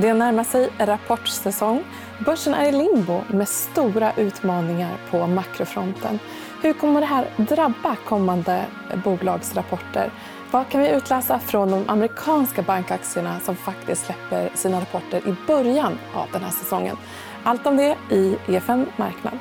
[0.00, 1.84] Det närmar sig rapportsäsong.
[2.24, 6.18] Börsen är i limbo med stora utmaningar på makrofronten.
[6.62, 8.64] Hur kommer det här drabba kommande
[9.04, 10.10] bolagsrapporter?
[10.50, 15.98] Vad kan vi utläsa från de amerikanska bankaktierna som faktiskt släpper sina rapporter i början
[16.14, 16.96] av den här säsongen?
[17.42, 19.38] Allt om det i EFN Marknad.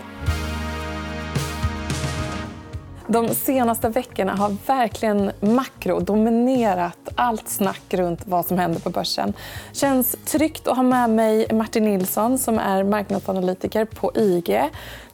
[3.09, 9.33] De senaste veckorna har verkligen makro dominerat allt snack runt vad som händer på börsen.
[9.71, 14.61] känns tryggt att ha med mig Martin Nilsson som är marknadsanalytiker på IG.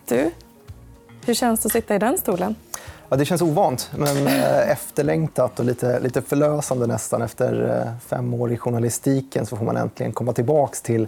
[0.07, 0.31] Du,
[1.25, 2.55] hur känns det att sitta i den stolen?
[3.09, 7.21] Ja, det känns ovant, men eh, efterlängtat och lite, lite förlösande nästan.
[7.21, 11.07] Efter eh, fem år i journalistiken så får man äntligen komma tillbaka till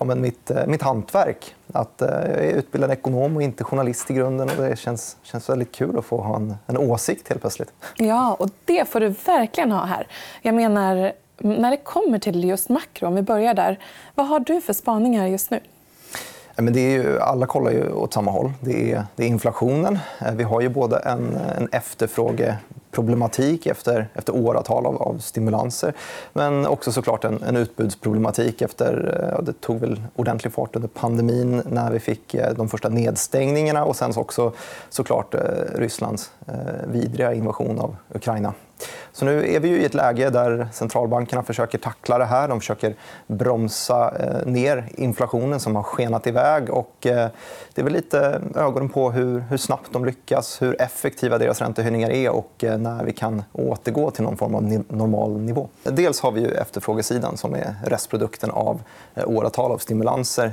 [0.00, 1.54] ja, men mitt, eh, mitt hantverk.
[1.72, 4.50] Att, jag är utbildad ekonom och inte journalist i grunden.
[4.50, 7.72] Och det känns, känns väldigt kul att få ha en, en åsikt helt plötsligt.
[7.96, 10.06] Ja, och det får du verkligen ha här.
[10.42, 13.78] Jag menar, när det kommer till just makro, om vi börjar där.
[14.14, 15.60] Vad har du för spaningar just nu?
[16.56, 18.52] Men det är ju, alla kollar ju åt samma håll.
[18.60, 19.98] Det är, det är inflationen.
[20.20, 21.68] Eh, vi har ju både en, en
[22.94, 25.92] problematik efter, efter åratal av, av stimulanser
[26.32, 28.62] men också såklart en, en utbudsproblematik.
[28.62, 29.20] efter...
[29.22, 32.88] Eh, ja, Det tog väl ordentlig fart under pandemin när vi fick eh, de första
[32.88, 34.52] nedstängningarna och sen också
[34.90, 35.40] såklart eh,
[35.74, 36.30] Rysslands
[36.86, 38.54] vidriga invasion av Ukraina.
[39.12, 42.48] Så nu är vi ju i ett läge där centralbankerna försöker tackla det här.
[42.48, 42.94] De försöker
[43.26, 46.70] bromsa eh, ner inflationen som har skenat iväg.
[46.70, 47.28] Och eh,
[47.74, 52.10] det är väl lite ögonen på hur, hur snabbt de lyckas, hur effektiva deras räntehöjningar
[52.10, 55.68] är och eh, när vi kan återgå till någon form av normal nivå.
[55.82, 58.82] Dels har vi ju efterfrågesidan som är restprodukten av
[59.24, 60.52] åratal av stimulanser.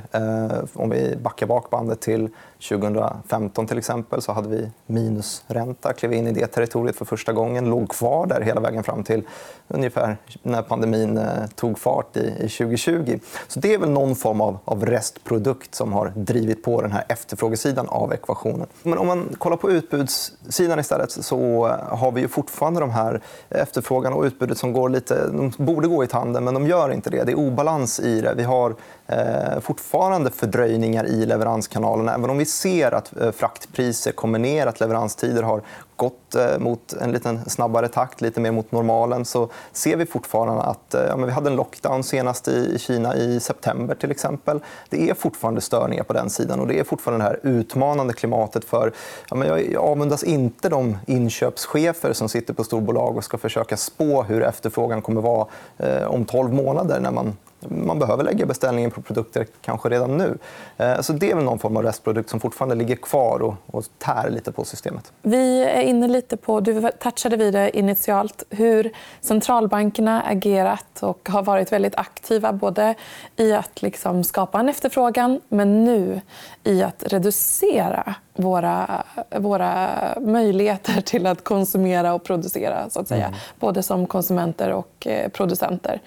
[0.74, 2.30] Om vi backar bak bandet till
[2.70, 5.94] 2015 till exempel så hade vi minusränta.
[5.94, 7.70] Klev in i det territoriet för första gången.
[7.70, 9.24] Låg kvar där hela vägen fram till
[9.68, 13.20] ungefär när pandemin eh, tog fart i 2020.
[13.48, 17.04] Så det är väl någon form av, av restprodukt som har drivit på den här
[17.10, 18.68] efterfrågesidan av ekvationen.
[18.84, 23.22] Men om man kollar på utbudssidan istället så eh, har vi ju fortfarande de här
[23.50, 25.28] efterfrågan och utbudet som går lite...
[25.28, 27.24] De borde gå i tanden, men de gör inte det.
[27.24, 28.34] Det är obalans i det.
[28.34, 28.76] Vi har
[29.08, 32.14] eh, fortfarande fördröjningar i leveranskanalerna.
[32.14, 35.62] Även om vi ser att eh, fraktpriser kommer ner, att leveranstider har
[35.96, 40.64] gått eh, mot en lite snabbare takt, lite mer mot normalen så ser vi fortfarande
[40.64, 43.96] att eh, ja, men vi hade en lockdown senast i Kina i september.
[43.96, 44.60] till exempel.
[44.90, 46.60] Det är fortfarande störningar på den sidan.
[46.60, 48.66] och Det är fortfarande det här utmanande klimatet.
[48.66, 48.92] för
[49.30, 54.24] ja, men Jag avundas inte de inköpschefer som sitter på storbolag och ska försöka spå
[54.24, 57.38] hur efterfrågan kommer att vara om 12 månader när man
[57.70, 60.38] man behöver lägga beställningen på produkter kanske redan nu.
[60.78, 63.86] Eh, så det är väl någon form av restprodukt som fortfarande ligger kvar och, och
[63.98, 65.12] tär lite på systemet.
[65.22, 71.44] Vi är inne lite på, du touchade vid det initialt, hur centralbankerna agerat och har
[71.44, 72.96] varit väldigt aktiva både
[73.36, 76.22] i att liksom skapa en efterfrågan men nu
[76.64, 79.04] i att reducera våra,
[79.38, 79.90] våra
[80.20, 82.90] möjligheter till att konsumera och producera.
[82.90, 83.26] Så att säga.
[83.26, 83.40] Mm.
[83.60, 86.02] Både som konsumenter och eh, producenter.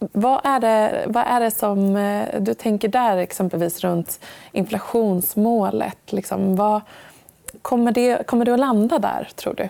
[0.00, 4.20] Vad är, det, vad är det som eh, du tänker där, exempelvis runt
[4.52, 6.12] inflationsmålet?
[6.12, 6.80] Liksom, vad,
[7.62, 9.68] kommer, det, kommer det att landa där, tror du?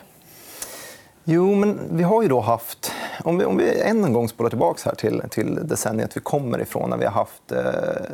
[1.33, 2.93] Jo, men vi har ju då haft...
[3.25, 6.61] Om vi, om vi än en gång spolar tillbaka här till, till decenniet vi kommer
[6.61, 7.59] ifrån när vi har haft eh,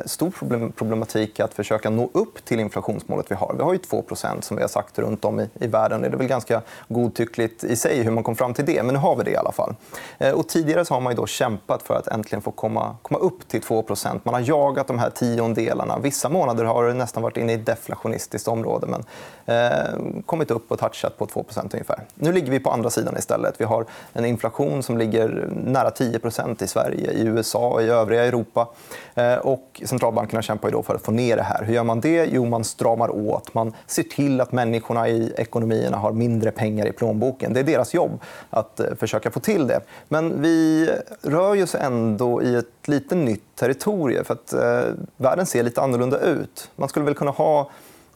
[0.05, 3.53] stor problem, problematik att försöka nå upp till inflationsmålet vi har.
[3.57, 6.01] Vi har ju 2% som vi har sagt runt om i, i världen.
[6.01, 8.99] Det är väl ganska godtyckligt i sig hur man kom fram till det, men nu
[8.99, 9.75] har vi det i alla fall.
[10.17, 13.19] Eh, och tidigare så har man ju då kämpat för att äntligen få komma, komma
[13.19, 15.99] upp till 2% Man har jagat de här tiondelarna.
[15.99, 19.03] Vissa månader har det nästan varit inne i ett deflationistiskt område men
[19.45, 22.03] eh, kommit upp och touchat på 2% ungefär.
[22.15, 23.61] Nu ligger vi på andra sidan sidan istället.
[23.61, 28.25] Vi har en inflation som ligger nära 10% i Sverige, i USA och i övriga
[28.25, 28.67] Europa.
[29.15, 31.63] Eh, och centralbankerna kämpar då för att få ner det här.
[31.63, 32.29] Hur gör man det?
[32.31, 33.53] Jo, man stramar åt.
[33.53, 37.53] Man ser till att människorna i ekonomierna har mindre pengar i plånboken.
[37.53, 38.19] Det är deras jobb
[38.49, 39.81] att eh, försöka få till det.
[40.09, 40.89] Men vi
[41.21, 44.25] rör oss ändå i ett lite nytt territorium.
[44.25, 46.69] För att, eh, världen ser lite annorlunda ut.
[46.75, 47.69] Man skulle väl kunna ha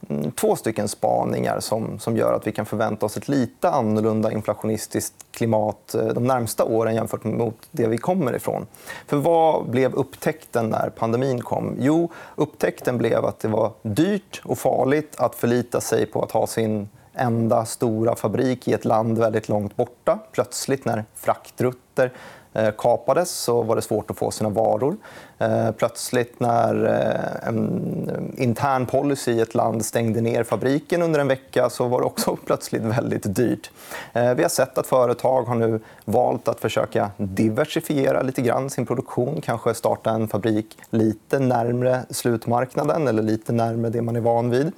[0.08, 4.32] Mm, två stycken spaningar som, som gör att vi kan förvänta oss ett lite annorlunda
[4.32, 8.66] inflationistiskt klimat eh, de närmsta åren jämfört med det vi kommer ifrån.
[9.06, 11.76] För vad blev upptäckten när pandemin kom?
[11.78, 16.46] Jo, upptäckten blev att det var dyrt och farligt att förlita sig på att ha
[16.46, 20.18] sin enda stora fabrik i ett land väldigt långt borta.
[20.32, 22.12] Plötsligt, när fraktrutter
[22.54, 24.96] Eh, kapades så var det svårt att få sina varor.
[25.38, 31.28] Eh, plötsligt när eh, en intern policy i ett land stängde ner fabriken under en
[31.28, 33.70] vecka så var det också plötsligt väldigt dyrt.
[34.12, 39.40] Vi har sett att företag har nu valt att försöka diversifiera lite grann sin produktion.
[39.40, 44.72] Kanske starta en fabrik lite närmre slutmarknaden eller lite närmre det man är van vid.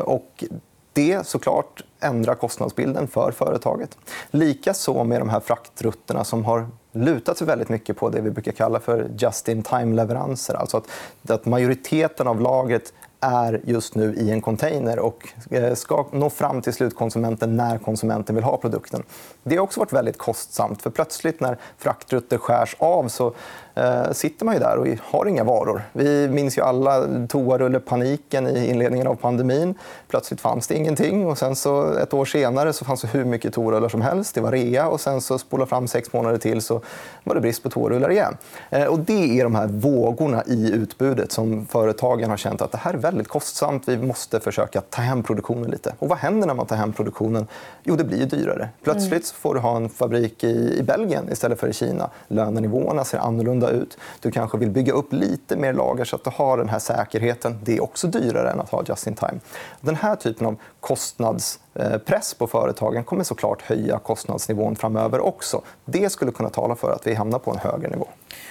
[0.00, 0.44] Och
[0.92, 3.98] det såklart ändra kostnadsbilden för företaget.
[4.30, 8.52] Likaså med de här fraktrutterna som har lutat sig väldigt mycket på det vi brukar
[8.52, 10.54] kalla för just-in-time-leveranser.
[10.54, 10.90] Alltså att,
[11.30, 16.62] att majoriteten av lagret är just nu i en container och eh, ska nå fram
[16.62, 19.02] till slutkonsumenten när konsumenten vill ha produkten.
[19.42, 20.82] Det har också varit väldigt kostsamt.
[20.82, 23.34] för Plötsligt när fraktrutter skärs av så
[23.76, 25.82] eh, sitter man ju där och har inga varor.
[25.92, 29.74] Vi minns ju alla toarullepaniken i inledningen av pandemin.
[30.08, 31.26] Plötsligt fanns det ingenting.
[31.26, 34.34] Och sen så ett år senare så fanns det hur mycket toarullar som helst.
[34.34, 34.88] Det var rea.
[34.88, 36.80] och sen så spola fram sex månader till så
[37.24, 38.36] var det brist på toarullar igen.
[38.70, 42.78] Eh, och det är de här vågorna i utbudet som företagen har känt att det
[42.78, 43.88] här är väldigt kostsamt.
[43.88, 45.94] Vi måste försöka ta hem produktionen lite.
[45.98, 47.46] Och vad händer när man tar hem produktionen?
[47.82, 48.68] Jo, det blir dyrare.
[48.84, 52.10] Plötsligt får du ha en fabrik i Belgien istället för i Kina.
[52.28, 53.98] Lönenivåerna ser annorlunda ut.
[54.20, 57.58] Du kanske vill bygga upp lite mer lager så att du har den här säkerheten.
[57.62, 59.40] Det är också dyrare än att ha just in time.
[59.80, 65.62] Den här typen av kostnadspress eh, på företagen kommer såklart höja kostnadsnivån framöver också.
[65.84, 68.08] Det skulle kunna tala för att vi hamnar på en högre nivå.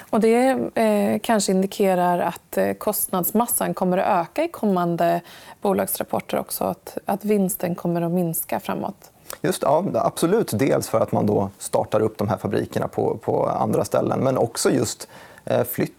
[0.10, 5.22] Och det eh, kanske indikerar att eh, kostnadsmassan kommer att öka i kommande
[5.62, 6.64] bolagsrapporter också.
[6.64, 9.12] Att, att vinsten kommer att minska framåt.
[9.42, 10.52] Just, ja, absolut.
[10.54, 14.38] Dels för att man då startar upp de här fabrikerna på, på andra ställen men
[14.38, 15.08] också just
[15.46, 15.94] eh, flytt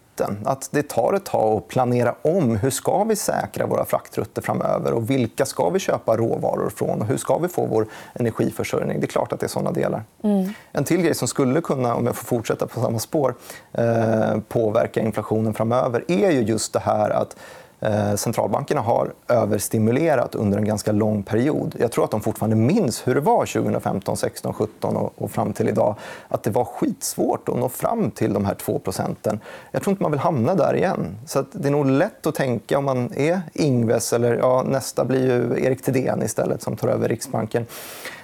[0.44, 4.92] att det tar ett tag att planera om hur ska vi säkra våra fraktrutter framöver
[4.92, 9.00] och vilka ska vi köpa råvaror från och hur ska vi få vår energiförsörjning.
[9.00, 10.04] Det är klart att det är såna delar.
[10.22, 10.48] Mm.
[10.72, 13.34] En till grej som skulle kunna, om jag får fortsätta på samma spår,
[13.72, 17.36] eh, påverka inflationen framöver är ju just det här att
[17.80, 21.74] Eh, centralbankerna har överstimulerat under en ganska lång period.
[21.78, 25.68] Jag tror att de fortfarande minns hur det var 2015, 16, 17 och fram till
[25.68, 25.94] idag.
[26.28, 29.40] Att det var skitsvårt att nå fram till de här 2 procenten.
[29.70, 31.18] Jag tror inte man vill hamna där igen.
[31.26, 35.26] Så det är nog lätt att tänka om man är Ingves eller ja, nästa blir
[35.26, 37.66] ju Erik Thedéen istället som tar över Riksbanken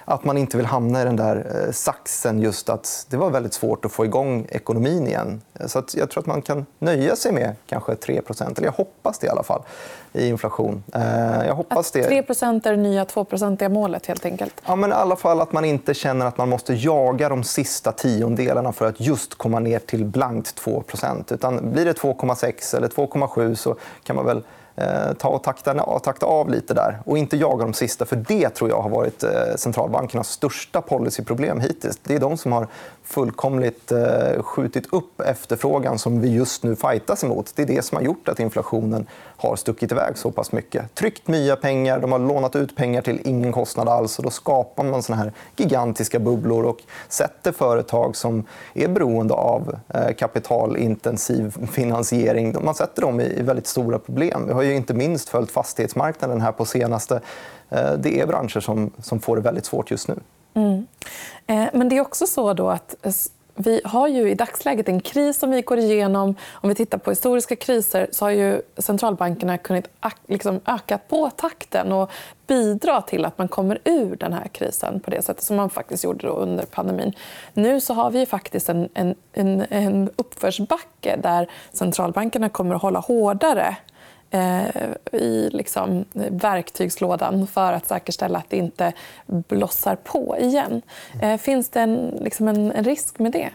[0.05, 3.53] att man inte vill hamna i den där eh, saxen just att det var väldigt
[3.53, 5.41] svårt att få igång ekonomin igen.
[5.67, 9.19] Så att jag tror att man kan nöja sig med kanske 3 eller jag hoppas
[9.19, 9.61] det i alla fall,
[10.13, 10.83] i inflation.
[10.93, 12.09] Eh, jag hoppas det.
[12.09, 13.25] 3% är det nya 2
[13.69, 14.61] målet helt enkelt?
[14.65, 17.91] Ja, men i alla fall att man inte känner att man måste jaga de sista
[17.91, 23.55] tiondelarna för att just komma ner till blankt 2% Utan blir det 2,6 eller 2,7
[23.55, 24.43] så kan man väl
[24.75, 28.05] Eh, ta och takta, takta av lite där och inte jaga de sista.
[28.05, 31.99] för Det tror jag har varit eh, centralbankernas största policyproblem hittills.
[32.03, 32.67] Det är de som har
[33.03, 37.51] fullkomligt eh, skjutit upp efterfrågan som vi just nu fightas emot.
[37.55, 40.95] Det är det som har gjort att inflationen har stuckit iväg så pass mycket.
[40.95, 44.17] Tryckt nya pengar, de har lånat ut pengar till ingen kostnad alls.
[44.17, 46.79] Och då skapar man såna här gigantiska bubblor och
[47.09, 49.75] sätter företag som är beroende av
[50.17, 54.49] kapitalintensiv finansiering man sätter dem i väldigt stora problem.
[54.63, 57.21] Vi har ju inte minst följt fastighetsmarknaden här på senaste.
[57.69, 60.15] Eh, det är branscher som, som får det väldigt svårt just nu.
[60.53, 60.87] Mm.
[61.47, 62.95] Eh, men det är också så då att
[63.55, 66.35] vi har ju i dagsläget en kris som vi går igenom.
[66.51, 69.85] Om vi tittar på historiska kriser så har ju centralbankerna kunnat
[70.27, 72.11] liksom öka på takten och
[72.47, 76.03] bidra till att man kommer ur den här krisen på det sättet som man faktiskt
[76.03, 77.13] gjorde under pandemin.
[77.53, 79.15] Nu så har vi faktiskt en, en,
[79.69, 83.77] en, uppförsbacke där centralbankerna kommer att hålla hårdare
[85.11, 88.93] i liksom verktygslådan för att säkerställa att det inte
[89.25, 90.81] blossar på igen.
[91.21, 93.49] Eh, finns det en, liksom en, en risk med det?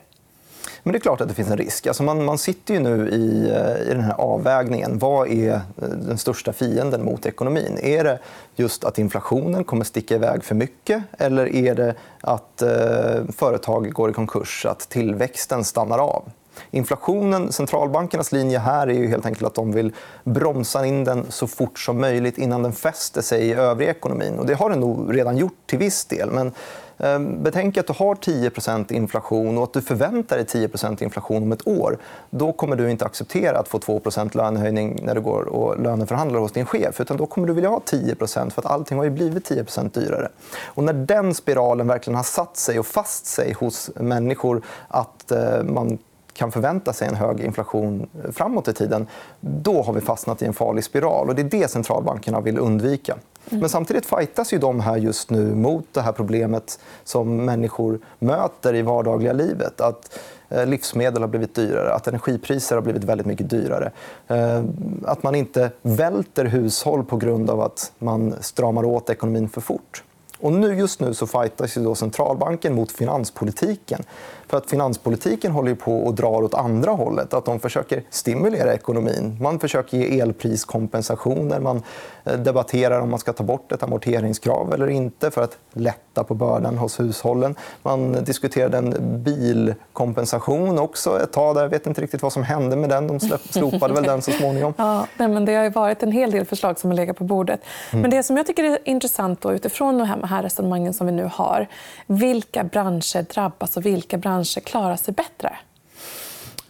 [0.83, 1.87] Men det är klart att det finns en risk.
[1.87, 4.99] Alltså man, man sitter ju nu i, eh, i den här avvägningen.
[4.99, 7.79] Vad är den största fienden mot ekonomin?
[7.83, 8.19] Är det
[8.57, 14.11] just att inflationen kommer sticka iväg för mycket eller är det att eh, företag går
[14.11, 16.25] i konkurs, att tillväxten stannar av?
[16.71, 19.93] Inflationen, centralbankernas linje här är ju helt enkelt att de vill
[20.25, 24.39] bromsa in den så fort som möjligt innan den fäster sig i övriga ekonomin.
[24.39, 26.31] Och det har den nog redan gjort till viss del.
[26.31, 26.53] Men
[26.99, 31.53] ehm, Betänk att du har 10% inflation och att du förväntar dig 10% inflation om
[31.53, 31.99] ett år.
[32.31, 36.53] Då kommer du inte acceptera att få 2% lönehöjning när du går och löneförhandlar hos
[36.53, 37.01] din chef.
[37.01, 40.29] Utan då kommer du vilja ha 10% för att allting har ju blivit 10% dyrare.
[40.67, 45.63] Och när den spiralen verkligen har satt sig och fast sig hos människor att eh,
[45.63, 45.99] man
[46.39, 49.07] kan förvänta sig en hög inflation framåt i tiden,
[49.41, 51.29] då har vi fastnat i en farlig spiral.
[51.29, 53.13] Och det är det centralbankerna vill undvika.
[53.13, 53.61] Mm.
[53.61, 58.75] Men samtidigt fightas ju de här just nu mot det här problemet som människor möter
[58.75, 59.81] i vardagliga livet.
[59.81, 60.19] Att
[60.49, 63.91] eh, livsmedel har blivit dyrare, att energipriser har blivit väldigt mycket dyrare.
[64.29, 64.65] Eh,
[65.05, 70.03] att man inte välter hushåll på grund av att man stramar åt ekonomin för fort.
[70.41, 74.03] Och nu, just nu så fightas ju då centralbanken mot finanspolitiken.
[74.49, 77.35] För att Finanspolitiken håller på att dra åt andra hållet.
[77.35, 79.37] Att de försöker stimulera ekonomin.
[79.41, 81.61] Man försöker ge elpriskompensationer.
[81.61, 81.83] Man
[82.25, 86.35] eh, debatterar om man ska ta bort ett amorteringskrav eller inte för att lätta på
[86.35, 87.55] bördan hos hushållen.
[87.83, 91.57] Man diskuterade en bilkompensation också ett tag.
[91.57, 91.63] Där.
[91.63, 93.07] Jag vet inte riktigt vad som hände med den.
[93.07, 94.75] De slopade väl den så småningom.
[94.77, 97.61] Ja, men det har varit en hel del förslag som har legat på bordet.
[97.91, 98.03] Mm.
[98.03, 101.13] Men det som jag tycker är intressant då, utifrån de här här resonemangen som vi
[101.13, 101.67] nu har.
[102.07, 105.57] Vilka branscher drabbas och vilka branscher klarar sig bättre?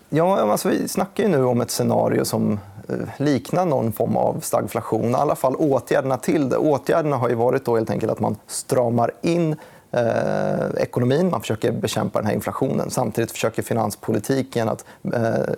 [0.08, 4.40] Ja, alltså, vi snackar ju nu om ett scenario som eh, liknar någon form av
[4.40, 5.10] stagflation.
[5.10, 6.56] I alla fall åtgärderna till det.
[6.56, 9.56] Åtgärderna har ju varit då helt enkelt att man stramar in
[9.90, 11.30] eh, ekonomin.
[11.30, 12.90] Man försöker bekämpa den här inflationen.
[12.90, 14.84] Samtidigt försöker finanspolitiken att
[15.14, 15.54] eh,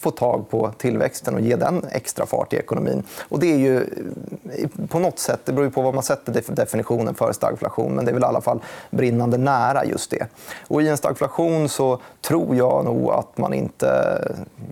[0.00, 3.02] få tag på tillväxten och ge den extra fart i ekonomin.
[3.28, 3.86] Och det är ju
[4.88, 8.12] på något sätt, det beror på vad man sätter definitionen för stagflation, men det är
[8.12, 10.26] väl i alla fall brinnande nära just det.
[10.68, 14.18] Och I en stagflation så tror jag nog att man inte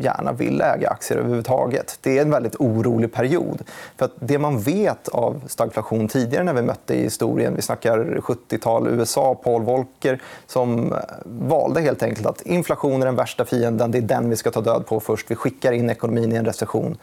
[0.00, 1.98] gärna vill äga aktier överhuvudtaget.
[2.02, 3.62] Det är en väldigt orolig period.
[3.96, 8.20] För att det man vet av stagflation tidigare när vi mötte i historien, vi snackar
[8.22, 10.94] 70-tal USA, Paul Volcker som
[11.24, 14.60] valde helt enkelt att inflation är den värsta fienden, det är den vi ska ta
[14.60, 15.17] död på först.
[15.28, 16.98] Vi skickar in ekonomin i en recession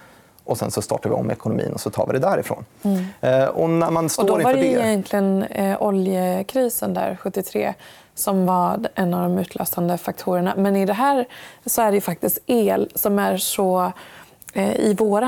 [0.45, 2.65] och sen så startar vi om ekonomin och så tar vi det därifrån.
[2.84, 3.05] Mm.
[3.22, 7.74] Eh, och när man står och då var det, det egentligen eh, oljekrisen där, 73
[8.15, 10.53] som var en av de utlösande faktorerna.
[10.57, 11.25] Men i det här
[11.65, 13.91] så är det faktiskt el som är så
[14.53, 15.24] eh, i vår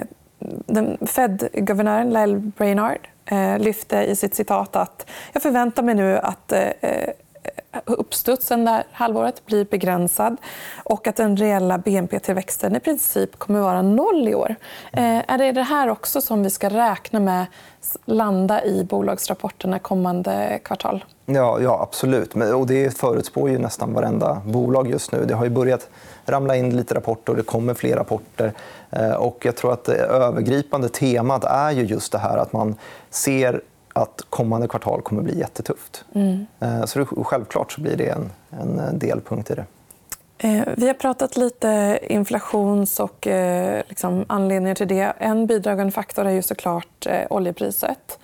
[1.06, 6.68] Fed-guvernören Lyle Brainard eh, lyfte i sitt citat att jag förväntar mig nu att eh,
[6.80, 7.10] eh
[7.84, 10.36] uppstudsen det här halvåret blir begränsad
[10.84, 14.56] och att den reella BNP-tillväxten i princip kommer att vara noll i år.
[14.92, 17.46] Eh, är det det här också som vi ska räkna med
[18.04, 21.04] landa i bolagsrapporterna kommande kvartal?
[21.26, 22.34] Ja, ja absolut.
[22.34, 25.24] Och det förutspår ju nästan varenda bolag just nu.
[25.24, 25.88] Det har ju börjat
[26.26, 28.52] ramla in lite rapporter och det kommer fler rapporter.
[28.90, 32.76] Eh, och jag tror att det övergripande temat är ju just det här att man
[33.10, 33.60] ser
[33.92, 36.04] att kommande kvartal kommer bli jättetufft.
[36.14, 36.46] Mm.
[36.60, 39.64] Eh, så självklart så blir det en, en delpunkt i det.
[40.42, 45.12] Eh, vi har pratat lite inflations och eh, liksom, anledningar till det.
[45.18, 48.18] En bidragande faktor är ju såklart oljepriset.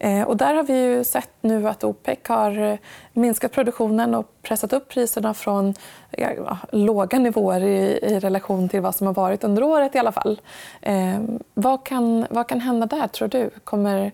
[0.00, 0.26] Mm.
[0.26, 2.78] och där har vi ju sett nu att OPEC har
[3.12, 5.74] minskat produktionen och pressat upp priserna från
[6.10, 9.94] ja, låga nivåer i, i, relation till vad som har varit under året.
[9.94, 10.40] i alla fall.
[11.54, 13.50] vad, kan, vad kan hända där, tror du?
[13.64, 14.12] Kommer Eh,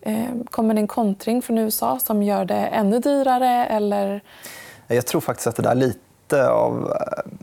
[0.00, 3.66] Eh, kommer det en kontring från USA som gör det ännu dyrare?
[3.66, 4.20] Eller...
[4.86, 6.92] Jag tror faktiskt att det där lite av,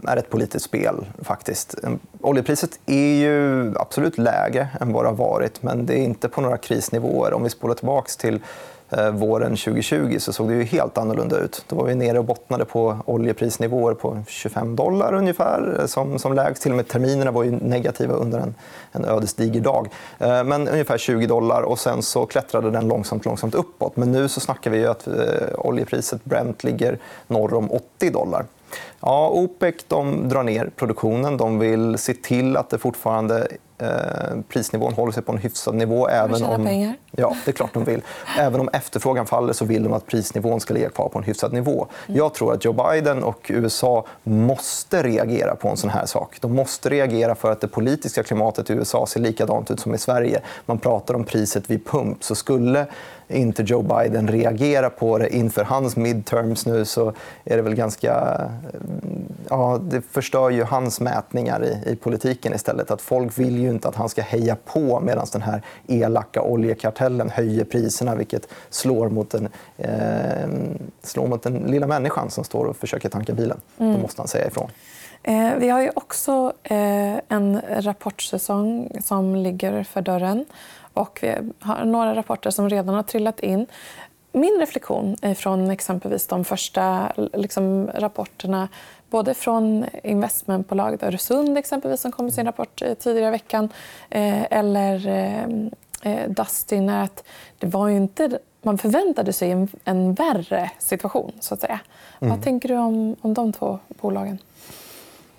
[0.05, 1.05] eh, är ett politiskt spel.
[1.21, 1.75] faktiskt.
[1.83, 6.29] Eh, oljepriset är ju absolut lägre än vad det har varit men det är inte
[6.29, 7.33] på några krisnivåer.
[7.33, 8.39] Om vi spolar tillbaka till
[8.89, 11.65] Eh, våren 2020 så såg det ju helt annorlunda ut.
[11.67, 16.33] Då var vi nere och bottnade på oljeprisnivåer på 25 dollar ungefär eh, som, som
[16.33, 16.63] lägst.
[16.63, 18.55] Till och med terminerna var ju negativa under en,
[18.91, 19.89] en ödesdiger dag.
[20.19, 21.61] Eh, men ungefär 20 dollar.
[21.61, 23.97] och Sen så klättrade den långsamt, långsamt uppåt.
[23.97, 25.13] Men nu så snackar vi att eh,
[25.57, 28.45] oljepriset Brent ligger norr om 80 dollar.
[29.05, 31.37] Ja, OPEC de drar ner produktionen.
[31.37, 33.47] De vill se till att det fortfarande
[33.77, 33.87] eh,
[34.49, 36.07] prisnivån håller sig på en hyfsad nivå.
[36.07, 36.65] Även om...
[36.65, 36.93] pengar.
[37.11, 38.01] Ja, det är klart de vill.
[38.39, 41.53] Även om efterfrågan faller så vill de att prisnivån ska ligga kvar på en hyfsad
[41.53, 41.87] nivå.
[42.07, 42.17] Mm.
[42.17, 46.37] Jag tror att Joe Biden och USA måste reagera på en sån här sak.
[46.41, 49.97] De måste reagera för att det politiska klimatet i USA ser likadant ut som i
[49.97, 50.41] Sverige.
[50.65, 52.23] Man pratar om priset vid pump.
[52.23, 52.85] Så skulle
[53.27, 57.13] inte Joe Biden reagera på det inför hans midterms nu så
[57.43, 58.41] är det väl ganska...
[59.49, 62.91] Ja, det förstör ju hans mätningar i, i politiken istället.
[62.91, 67.29] Att folk vill ju inte att han ska heja på medan den här elaka oljekartellen
[67.29, 70.49] höjer priserna vilket slår mot den, eh,
[71.03, 73.57] slår mot den lilla människan som står och försöker tanka bilen.
[73.77, 73.93] Mm.
[73.93, 74.69] Då måste han säga ifrån.
[75.27, 80.45] Eh, vi har ju också eh, en rapportsäsong som ligger för dörren.
[80.95, 83.65] Och vi har några rapporter som redan har trillat in.
[84.31, 88.67] Min reflektion från exempelvis de första liksom, rapporterna
[89.09, 93.69] både från investmentbolaget Öresund exempelvis, som kom med sin rapport eh, tidigare i veckan
[94.09, 95.07] eh, eller
[96.01, 97.23] eh, Dustin är att
[97.59, 101.31] det var inte man förväntade sig en, en värre situation.
[101.39, 101.79] så att säga.
[102.21, 102.35] Mm.
[102.35, 104.37] Vad tänker du om, om de två bolagen?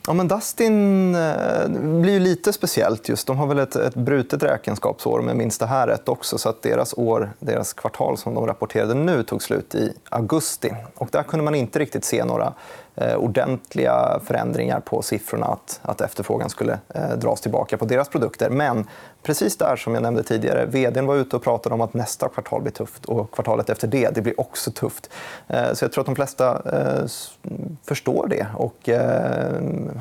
[0.07, 3.09] Ja, men Dustin eh, blir ju lite speciellt.
[3.09, 3.27] just.
[3.27, 6.09] De har väl ett, ett brutet räkenskapsår, om jag minns det här rätt.
[6.09, 6.39] också.
[6.39, 10.71] Så att deras, år, deras kvartal som de rapporterade nu tog slut i augusti.
[10.95, 12.55] Och där kunde man inte riktigt se några
[12.99, 18.51] Eh, ordentliga förändringar på siffrorna att, att efterfrågan skulle eh, dras tillbaka på deras produkter.
[18.51, 18.87] Men
[19.23, 22.63] precis där som jag nämnde tidigare, vd var ute och pratade om att nästa kvartal
[22.63, 25.11] blir tufft och kvartalet efter det, det blir också tufft.
[25.49, 26.63] Eh, så jag tror att de flesta
[27.85, 28.89] förstår det och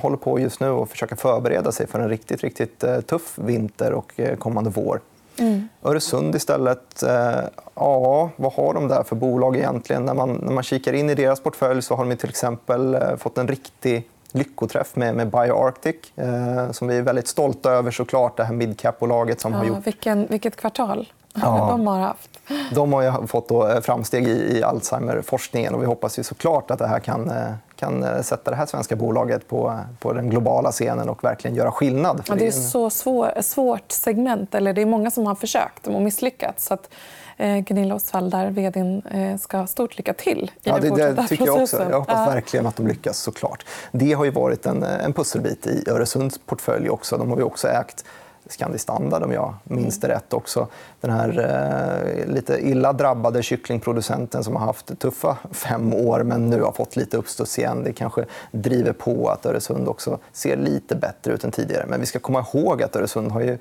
[0.02, 4.20] håller på just nu att försöka förbereda sig för en riktigt, riktigt tuff vinter och
[4.40, 5.00] kommande vår.
[5.38, 5.70] Mm.
[5.84, 7.04] Öresund istället.
[7.04, 7.40] Eh,
[7.76, 10.06] ja, vad har de där för bolag egentligen?
[10.06, 13.16] När man, när man kikar in i deras portfölj så har de till exempel eh,
[13.18, 17.92] fått en riktig lyckoträff med, med BioArctic eh, som vi är väldigt stolta över.
[17.92, 18.38] såklart.
[18.38, 19.88] Det här midcap-bolaget som ja, har gjort...
[19.88, 21.68] Vilken, vilket kvartal ja.
[21.72, 22.30] de har haft.
[22.72, 25.76] De har fått då framsteg i, i Alzheimer-forskningen.
[25.76, 27.32] Och vi hoppas ju såklart att det här kan,
[27.76, 31.72] kan eh, sätta det här svenska bolaget på, på den globala scenen och verkligen göra
[31.72, 32.24] skillnad.
[32.28, 34.56] Ja, det är så svår, svårt segment.
[34.56, 36.66] Eller det är många som har försökt och misslyckats.
[36.66, 36.90] Så att,
[37.38, 41.16] eh, Gunilla Osvald, där vd eh, ska ha stort lycka till i ja, det, den
[41.16, 41.88] det tycker jag också.
[41.90, 43.18] Jag hoppas verkligen att de lyckas.
[43.18, 43.66] såklart.
[43.92, 46.90] Det har ju varit en, en pusselbit i Öresunds portfölj.
[46.90, 47.18] också.
[47.18, 48.06] De har vi också ägt
[48.50, 50.34] Scandi Standard om jag minns det rätt.
[50.34, 50.68] också.
[51.02, 56.62] Den här eh, lite illa drabbade kycklingproducenten som har haft tuffa fem år men nu
[56.62, 57.84] har fått lite uppstuds igen.
[57.84, 61.86] Det kanske driver på att Öresund också ser lite bättre ut än tidigare.
[61.88, 63.58] Men vi ska komma ihåg att Öresund har ju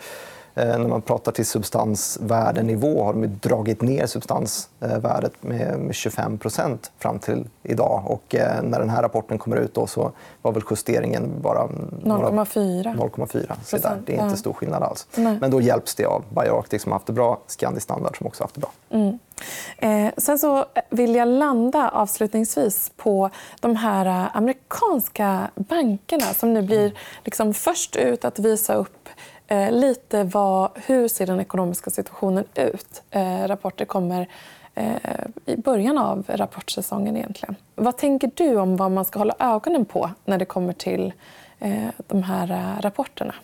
[0.54, 8.02] när man pratar till substansvärdenivå har de dragit ner substansvärdet med 25% fram till idag.
[8.06, 10.12] Och eh, när den här rapporten kommer ut då så
[10.42, 12.96] var väl justeringen bara 0,4.
[12.96, 14.02] 0,4.
[14.06, 15.06] Det är inte stor skillnad alls.
[15.14, 15.38] Nej.
[15.40, 18.42] Men då hjälps det av BioArctic som har haft det bra, Scandi Standard som också
[18.42, 18.70] har haft det bra.
[18.90, 19.18] Mm.
[19.78, 26.62] Eh, sen så vill jag landa avslutningsvis på de här eh, amerikanska bankerna som nu
[26.62, 26.92] blir
[27.24, 29.08] liksom först ut att visa upp
[29.46, 33.02] Eh, lite vad, hur ser den ekonomiska situationen ut.
[33.10, 34.28] Eh, rapporter kommer
[34.74, 34.96] eh,
[35.46, 37.16] i början av rapportsäsongen.
[37.16, 37.56] egentligen.
[37.74, 41.12] Vad tänker du om vad man ska hålla ögonen på när det kommer till
[41.58, 43.34] eh, de här eh, rapporterna?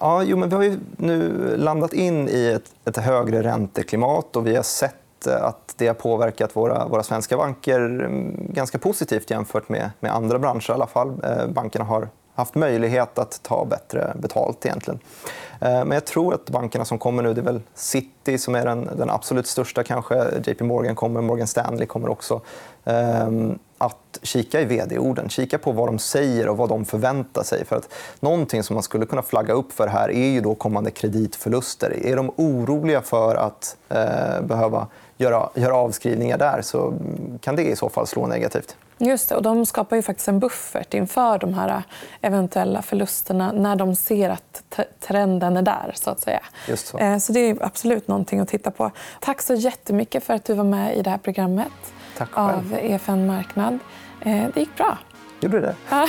[0.00, 4.56] Ja, jo, men vi har nu landat in i ett, ett högre ränteklimat och vi
[4.56, 9.68] har sett eh, att det har påverkat våra, våra svenska banker mm, ganska positivt jämfört
[9.68, 10.70] med, med andra branscher.
[10.70, 11.20] i alla fall.
[11.24, 14.66] Eh, bankerna har haft möjlighet att ta bättre betalt.
[14.66, 15.00] egentligen.
[15.60, 18.66] Eh, men jag tror att bankerna som kommer nu, det är väl City som är
[18.66, 19.82] den, den absolut största.
[19.82, 20.40] kanske.
[20.44, 22.40] JP Morgan kommer, Morgan Stanley kommer också.
[22.84, 27.64] Ehm, att kika i vd-orden, kika på vad de säger och vad de förväntar sig.
[27.64, 27.88] För att
[28.20, 32.06] någonting som man skulle kunna flagga upp för här är ju då kommande kreditförluster.
[32.06, 36.94] Är de oroliga för att eh, behöva göra, göra avskrivningar där så
[37.40, 38.76] kan det i så fall slå negativt.
[39.02, 39.34] Just det.
[39.36, 41.82] Och de skapar ju faktiskt en buffert inför de här
[42.20, 44.62] eventuella förlusterna när de ser att
[45.00, 45.92] trenden är där.
[45.94, 46.40] Så att säga.
[46.68, 46.98] Just så.
[46.98, 48.90] Eh, så det är absolut någonting att titta på.
[49.20, 51.92] Tack så jättemycket för att du var med i det här programmet
[52.32, 53.78] av EFN Marknad.
[54.20, 54.98] Eh, det gick bra.
[55.40, 55.74] Gjorde det?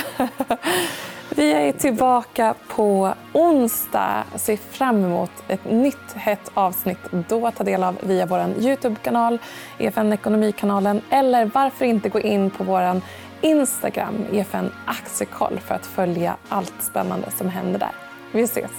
[1.35, 4.23] Vi är tillbaka på onsdag.
[4.31, 6.97] Jag ser fram emot ett nytt hett avsnitt
[7.29, 9.39] då att ta del av via vår Youtube-kanal,
[9.77, 13.01] EFN Ekonomikanalen eller varför inte gå in på vår
[13.41, 17.91] Instagram, EFN Aktiekoll för att följa allt spännande som händer där.
[18.31, 18.71] Vi ses!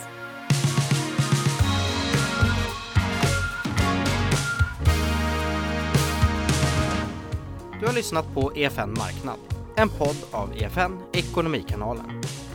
[7.81, 9.39] Du har lyssnat på EFN Marknad,
[9.77, 12.23] en podd av EFN Ekonomikanalen.